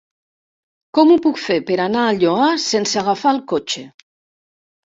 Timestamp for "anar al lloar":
1.85-2.49